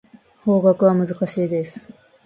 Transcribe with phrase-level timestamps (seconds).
[0.45, 1.93] 法学は難しいです。